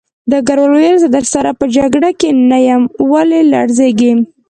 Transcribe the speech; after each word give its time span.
ډګروال 0.29 0.71
وویل 0.73 0.97
زه 1.03 1.07
درسره 1.15 1.49
په 1.59 1.65
جګړه 1.77 2.09
کې 2.19 2.29
نه 2.49 2.57
یم 2.67 2.83
ولې 3.11 3.41
لړزېږې 3.51 4.11